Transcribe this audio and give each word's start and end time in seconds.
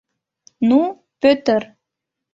—Ну, 0.69 0.79
Пӧтыр! 1.21 1.61